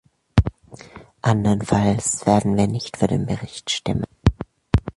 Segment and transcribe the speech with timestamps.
[1.21, 4.07] Andernfalls werden wir nicht für den Bericht stimmen.